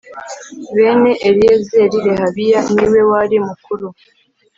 [0.75, 3.87] Bene Eliyezeri Rehabiya ni we wari mukuru